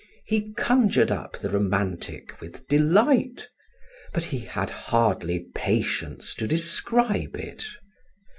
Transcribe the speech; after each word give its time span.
He 0.25 0.51
conjured 0.53 1.11
up 1.11 1.37
the 1.37 1.51
romantic 1.51 2.41
with 2.41 2.67
delight, 2.67 3.47
but 4.13 4.23
he 4.23 4.39
had 4.39 4.71
hardly 4.71 5.45
patience 5.53 6.33
to 6.37 6.47
describe 6.47 7.35
it. 7.35 7.63